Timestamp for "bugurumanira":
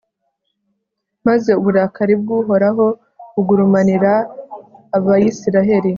3.33-4.13